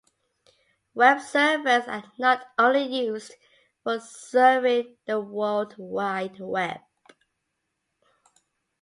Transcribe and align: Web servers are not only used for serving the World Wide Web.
Web 0.95 1.21
servers 1.21 1.87
are 1.87 2.11
not 2.17 2.43
only 2.57 3.03
used 3.05 3.35
for 3.83 3.99
serving 3.99 4.97
the 5.05 5.19
World 5.21 5.75
Wide 5.77 6.39
Web. 6.39 6.79